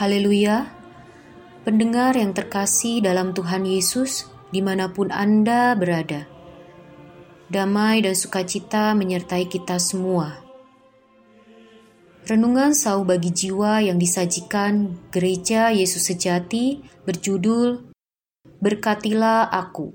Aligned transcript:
Haleluya! 0.00 0.64
Pendengar 1.60 2.16
yang 2.16 2.32
terkasih 2.32 3.04
dalam 3.04 3.36
Tuhan 3.36 3.68
Yesus, 3.68 4.32
di 4.48 4.64
mana 4.64 4.88
pun 4.88 5.12
Anda 5.12 5.76
berada, 5.76 6.24
damai 7.52 8.00
dan 8.00 8.16
sukacita 8.16 8.96
menyertai 8.96 9.44
kita 9.44 9.76
semua. 9.76 10.40
Renungan 12.24 12.72
sau 12.72 13.04
bagi 13.04 13.28
jiwa 13.28 13.84
yang 13.84 14.00
disajikan 14.00 14.96
Gereja 15.12 15.68
Yesus 15.68 16.08
Sejati 16.08 16.80
berjudul 17.04 17.92
Berkatilah 18.56 19.52
Aku. 19.52 19.92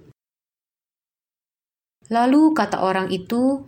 Lalu 2.13 2.53
kata 2.53 2.77
orang 2.77 3.09
itu, 3.09 3.65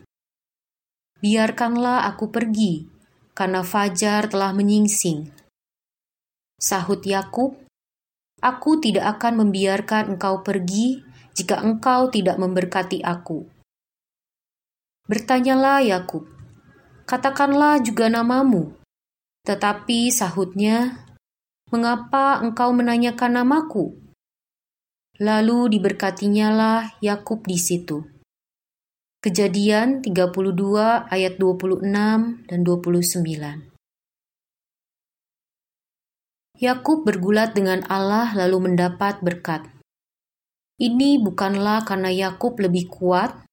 Biarkanlah 1.17 2.05
aku 2.05 2.29
pergi, 2.29 2.85
karena 3.33 3.65
fajar 3.65 4.29
telah 4.29 4.53
menyingsing. 4.53 5.36
Sahut 6.57 7.05
Yakub, 7.05 7.67
Aku 8.37 8.77
tidak 8.77 9.17
akan 9.17 9.41
membiarkan 9.41 10.13
engkau 10.13 10.45
pergi 10.45 11.01
jika 11.33 11.57
engkau 11.57 12.13
tidak 12.13 12.37
memberkati 12.37 13.01
aku. 13.01 13.49
Bertanyalah 15.09 15.81
Yakub, 15.81 16.29
katakanlah 17.09 17.81
juga 17.81 18.13
namamu. 18.13 18.77
Tetapi 19.41 20.13
sahutnya, 20.13 21.01
mengapa 21.73 22.37
engkau 22.37 22.69
menanyakan 22.77 23.41
namaku? 23.41 23.97
Lalu 25.17 25.73
diberkatinyalah 25.73 27.01
Yakub 27.01 27.41
di 27.41 27.57
situ. 27.57 28.05
Kejadian 29.17 30.05
32 30.05 31.09
ayat 31.09 31.41
26 31.41 32.45
dan 32.45 32.59
29. 32.61 33.76
Yakub 36.57 37.05
bergulat 37.05 37.53
dengan 37.53 37.85
Allah 37.85 38.33
lalu 38.33 38.73
mendapat 38.73 39.21
berkat. 39.21 39.61
Ini 40.81 41.21
bukanlah 41.21 41.85
karena 41.85 42.09
Yakub 42.09 42.57
lebih 42.57 42.89
kuat, 42.89 43.45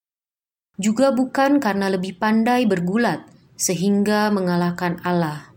juga 0.80 1.12
bukan 1.12 1.60
karena 1.60 1.92
lebih 1.92 2.16
pandai 2.16 2.64
bergulat 2.64 3.28
sehingga 3.60 4.32
mengalahkan 4.32 5.04
Allah. 5.04 5.52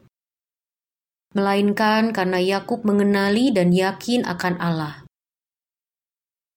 Melainkan 1.31 2.11
karena 2.11 2.43
Yakub 2.43 2.83
mengenali 2.83 3.55
dan 3.55 3.71
yakin 3.71 4.27
akan 4.27 4.55
Allah. 4.59 5.07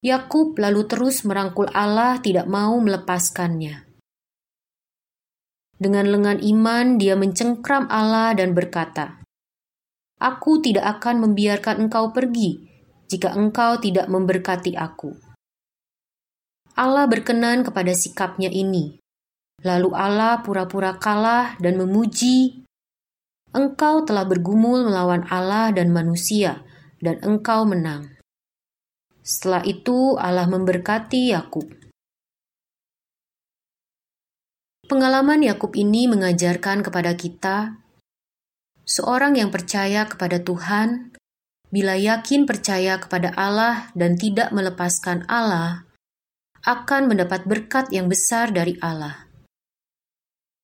Yakub 0.03 0.59
lalu 0.59 0.91
terus 0.91 1.23
merangkul 1.23 1.71
Allah 1.71 2.19
tidak 2.19 2.51
mau 2.51 2.75
melepaskannya. 2.83 3.87
Dengan 5.79 6.11
lengan 6.11 6.43
iman 6.43 6.99
dia 6.99 7.15
mencengkram 7.15 7.87
Allah 7.87 8.35
dan 8.35 8.59
berkata, 8.59 9.21
Aku 10.21 10.61
tidak 10.61 11.01
akan 11.01 11.25
membiarkan 11.25 11.89
engkau 11.89 12.13
pergi 12.13 12.61
jika 13.09 13.33
engkau 13.33 13.81
tidak 13.81 14.07
memberkati 14.07 14.77
aku. 14.77 15.17
Allah 16.77 17.09
berkenan 17.09 17.65
kepada 17.67 17.97
sikapnya 17.97 18.53
ini. 18.53 19.01
Lalu 19.65 19.93
Allah 19.93 20.41
pura-pura 20.41 20.97
kalah 20.97 21.59
dan 21.61 21.77
memuji, 21.77 22.65
Engkau 23.51 24.07
telah 24.07 24.23
bergumul 24.31 24.87
melawan 24.87 25.27
Allah 25.27 25.75
dan 25.75 25.91
manusia, 25.91 26.63
dan 27.03 27.19
engkau 27.27 27.67
menang. 27.67 28.15
Setelah 29.27 29.67
itu 29.67 30.15
Allah 30.15 30.47
memberkati 30.47 31.35
Yakub. 31.35 31.67
Pengalaman 34.87 35.43
Yakub 35.43 35.75
ini 35.75 36.07
mengajarkan 36.07 36.87
kepada 36.87 37.19
kita 37.19 37.75
Seorang 38.91 39.39
yang 39.39 39.55
percaya 39.55 40.03
kepada 40.11 40.43
Tuhan, 40.43 41.15
bila 41.71 41.95
yakin 41.95 42.43
percaya 42.43 42.99
kepada 42.99 43.31
Allah 43.39 43.95
dan 43.95 44.19
tidak 44.19 44.51
melepaskan 44.51 45.23
Allah, 45.31 45.87
akan 46.67 47.07
mendapat 47.07 47.47
berkat 47.47 47.95
yang 47.95 48.11
besar 48.11 48.51
dari 48.51 48.75
Allah. 48.83 49.31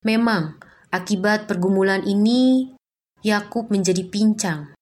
Memang, 0.03 0.59
akibat 0.91 1.47
pergumulan 1.47 2.03
ini, 2.03 2.75
Yakub 3.23 3.71
menjadi 3.71 4.03
pincang. 4.11 4.75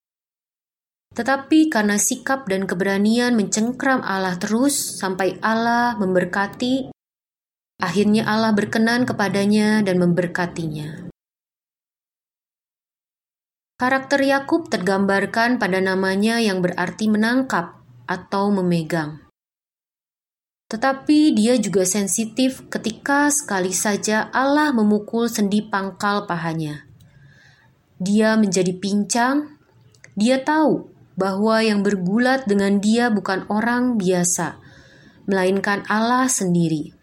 Tetapi 1.12 1.68
karena 1.68 2.00
sikap 2.00 2.48
dan 2.48 2.64
keberanian 2.64 3.36
mencengkram 3.36 4.00
Allah 4.00 4.40
terus 4.40 4.74
sampai 4.96 5.36
Allah 5.44 6.00
memberkati, 6.00 6.88
akhirnya 7.78 8.24
Allah 8.24 8.56
berkenan 8.56 9.04
kepadanya 9.04 9.84
dan 9.84 10.00
memberkatinya. 10.00 11.03
Karakter 13.74 14.22
Yakub 14.22 14.70
tergambarkan 14.70 15.58
pada 15.58 15.82
namanya 15.82 16.38
yang 16.38 16.62
berarti 16.62 17.10
menangkap 17.10 17.82
atau 18.06 18.54
memegang. 18.54 19.18
Tetapi 20.70 21.34
dia 21.34 21.58
juga 21.58 21.82
sensitif 21.82 22.62
ketika 22.70 23.26
sekali 23.34 23.74
saja 23.74 24.30
Allah 24.30 24.70
memukul 24.70 25.26
sendi 25.26 25.58
pangkal 25.58 26.22
pahanya. 26.30 26.86
Dia 27.98 28.38
menjadi 28.38 28.70
pincang, 28.78 29.58
dia 30.14 30.38
tahu 30.38 30.86
bahwa 31.18 31.58
yang 31.58 31.82
bergulat 31.82 32.46
dengan 32.46 32.78
dia 32.78 33.10
bukan 33.10 33.42
orang 33.50 33.98
biasa, 33.98 34.54
melainkan 35.26 35.82
Allah 35.90 36.30
sendiri. 36.30 36.94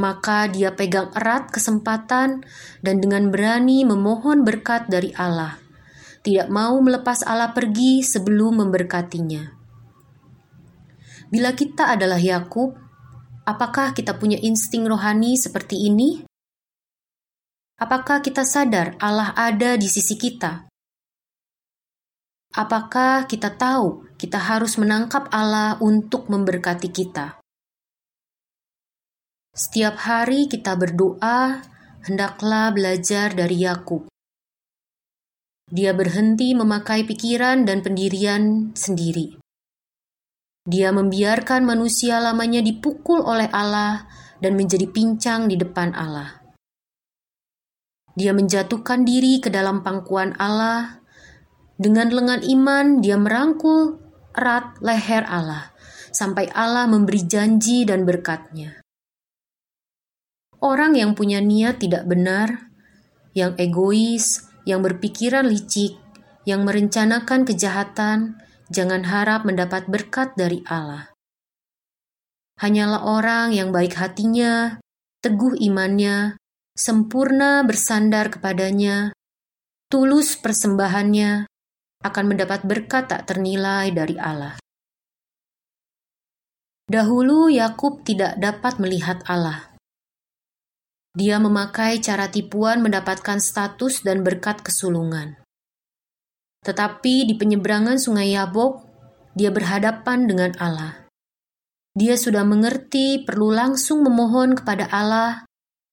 Maka 0.00 0.48
dia 0.48 0.72
pegang 0.72 1.12
erat 1.12 1.52
kesempatan 1.52 2.48
dan 2.80 2.96
dengan 2.96 3.28
berani 3.28 3.84
memohon 3.84 4.40
berkat 4.40 4.88
dari 4.88 5.12
Allah 5.20 5.61
tidak 6.22 6.46
mau 6.48 6.78
melepas 6.78 7.26
Allah 7.26 7.50
pergi 7.50 8.00
sebelum 8.06 8.62
memberkatinya. 8.62 9.58
Bila 11.26 11.50
kita 11.58 11.90
adalah 11.90 12.22
Yakub, 12.22 12.78
apakah 13.42 13.90
kita 13.90 14.14
punya 14.14 14.38
insting 14.38 14.86
rohani 14.86 15.34
seperti 15.34 15.90
ini? 15.90 16.22
Apakah 17.82 18.22
kita 18.22 18.46
sadar 18.46 18.94
Allah 19.02 19.34
ada 19.34 19.74
di 19.74 19.90
sisi 19.90 20.14
kita? 20.14 20.70
Apakah 22.52 23.24
kita 23.26 23.56
tahu 23.56 24.12
kita 24.20 24.36
harus 24.36 24.78
menangkap 24.78 25.26
Allah 25.32 25.80
untuk 25.82 26.28
memberkati 26.28 26.92
kita? 26.92 27.40
Setiap 29.56 29.98
hari 30.04 30.46
kita 30.46 30.76
berdoa, 30.76 31.64
hendaklah 32.04 32.70
belajar 32.76 33.32
dari 33.32 33.64
Yakub. 33.64 34.11
Dia 35.70 35.94
berhenti 35.94 36.56
memakai 36.56 37.06
pikiran 37.06 37.62
dan 37.62 37.84
pendirian 37.84 38.74
sendiri. 38.74 39.38
Dia 40.62 40.94
membiarkan 40.94 41.66
manusia 41.66 42.22
lamanya 42.22 42.62
dipukul 42.62 43.22
oleh 43.22 43.50
Allah 43.50 44.06
dan 44.38 44.54
menjadi 44.54 44.86
pincang 44.90 45.50
di 45.50 45.58
depan 45.58 45.94
Allah. 45.94 46.42
Dia 48.14 48.36
menjatuhkan 48.36 49.02
diri 49.02 49.40
ke 49.40 49.48
dalam 49.48 49.80
pangkuan 49.80 50.36
Allah. 50.36 51.00
Dengan 51.80 52.12
lengan 52.12 52.42
iman, 52.44 52.86
dia 53.00 53.16
merangkul 53.18 53.98
erat 54.36 54.78
leher 54.84 55.24
Allah 55.26 55.72
sampai 56.12 56.52
Allah 56.52 56.84
memberi 56.86 57.24
janji 57.24 57.88
dan 57.88 58.04
berkatnya. 58.04 58.84
Orang 60.62 60.94
yang 60.94 61.18
punya 61.18 61.42
niat 61.42 61.82
tidak 61.82 62.06
benar, 62.06 62.70
yang 63.34 63.58
egois, 63.58 64.46
yang 64.68 64.84
berpikiran 64.84 65.48
licik, 65.48 65.98
yang 66.46 66.62
merencanakan 66.62 67.46
kejahatan, 67.46 68.38
jangan 68.70 69.06
harap 69.06 69.42
mendapat 69.42 69.86
berkat 69.86 70.34
dari 70.34 70.62
Allah. 70.66 71.10
Hanyalah 72.60 73.02
orang 73.02 73.48
yang 73.56 73.74
baik 73.74 73.98
hatinya, 73.98 74.78
teguh 75.24 75.58
imannya, 75.58 76.38
sempurna 76.78 77.66
bersandar 77.66 78.30
kepadanya, 78.30 79.10
tulus 79.90 80.38
persembahannya, 80.38 81.50
akan 82.02 82.24
mendapat 82.26 82.66
berkat 82.66 83.10
tak 83.10 83.26
ternilai 83.26 83.90
dari 83.94 84.18
Allah. 84.18 84.58
Dahulu 86.92 87.48
Yakub 87.48 88.04
tidak 88.04 88.36
dapat 88.36 88.76
melihat 88.76 89.24
Allah. 89.24 89.71
Dia 91.12 91.36
memakai 91.36 92.00
cara 92.00 92.32
tipuan 92.32 92.80
mendapatkan 92.80 93.36
status 93.36 94.00
dan 94.00 94.24
berkat 94.24 94.64
kesulungan. 94.64 95.36
Tetapi 96.64 97.28
di 97.28 97.36
penyeberangan 97.36 98.00
Sungai 98.00 98.32
Yabok, 98.32 98.80
dia 99.36 99.52
berhadapan 99.52 100.24
dengan 100.24 100.56
Allah. 100.56 101.04
Dia 101.92 102.16
sudah 102.16 102.48
mengerti 102.48 103.20
perlu 103.28 103.52
langsung 103.52 104.00
memohon 104.00 104.56
kepada 104.56 104.88
Allah 104.88 105.44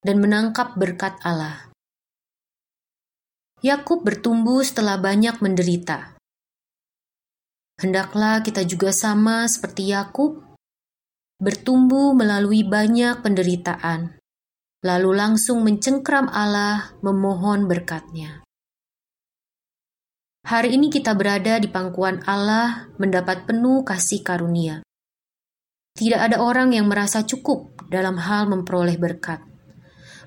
dan 0.07 0.23
menangkap 0.23 0.79
berkat 0.79 1.19
Allah. 1.27 1.67
Yakub 3.59 4.07
bertumbuh 4.07 4.63
setelah 4.63 4.95
banyak 4.95 5.35
menderita. 5.43 6.15
Hendaklah 7.75 8.39
kita 8.39 8.63
juga 8.63 8.95
sama 8.95 9.43
seperti 9.51 9.91
Yakub, 9.91 10.39
bertumbuh 11.43 12.15
melalui 12.15 12.63
banyak 12.63 13.19
penderitaan 13.19 14.18
lalu 14.79 15.11
langsung 15.11 15.59
mencengkram 15.67 16.31
Allah 16.31 16.95
memohon 17.03 17.67
berkatnya. 17.67 18.43
Hari 20.47 20.71
ini 20.79 20.87
kita 20.87 21.13
berada 21.19 21.59
di 21.59 21.67
pangkuan 21.67 22.23
Allah, 22.23 22.87
mendapat 22.95 23.43
penuh 23.43 23.83
kasih 23.83 24.23
karunia. 24.23 24.81
Tidak 25.99 26.15
ada 26.15 26.39
orang 26.39 26.71
yang 26.71 26.87
merasa 26.87 27.27
cukup 27.27 27.75
dalam 27.91 28.15
hal 28.15 28.47
memperoleh 28.47 28.95
berkat. 28.95 29.43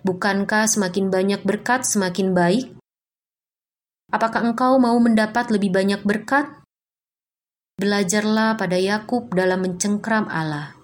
Bukankah 0.05 0.69
semakin 0.69 1.09
banyak 1.09 1.41
berkat 1.49 1.89
semakin 1.89 2.37
baik? 2.37 2.77
Apakah 4.13 4.53
engkau 4.53 4.77
mau 4.77 5.01
mendapat 5.01 5.49
lebih 5.49 5.73
banyak 5.73 6.05
berkat? 6.05 6.45
Belajarlah 7.81 8.61
pada 8.61 8.77
Yakub 8.77 9.33
dalam 9.33 9.65
mencengkram 9.65 10.29
Allah. 10.29 10.82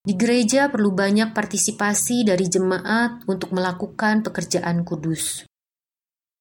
Di 0.00 0.16
gereja 0.16 0.72
perlu 0.72 0.96
banyak 0.96 1.36
partisipasi 1.36 2.24
dari 2.24 2.48
jemaat 2.48 3.28
untuk 3.28 3.52
melakukan 3.52 4.24
pekerjaan 4.24 4.80
kudus. 4.80 5.44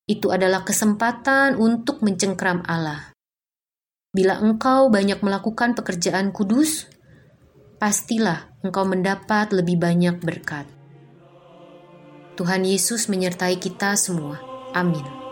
Itu 0.08 0.32
adalah 0.32 0.64
kesempatan 0.64 1.60
untuk 1.60 2.00
mencengkram 2.00 2.64
Allah. 2.64 3.12
Bila 4.16 4.40
engkau 4.42 4.88
banyak 4.88 5.22
melakukan 5.22 5.76
pekerjaan 5.76 6.32
kudus, 6.32 6.88
pastilah 7.78 8.50
engkau 8.66 8.88
mendapat 8.88 9.54
lebih 9.54 9.78
banyak 9.78 10.18
berkat. 10.24 10.66
Tuhan 12.40 12.64
Yesus 12.64 13.12
menyertai 13.12 13.60
kita 13.60 14.00
semua. 14.00 14.40
Amin. 14.72 15.29